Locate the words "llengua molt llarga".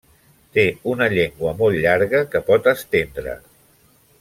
1.15-2.23